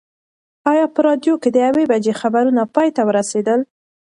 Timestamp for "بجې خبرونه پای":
1.91-2.89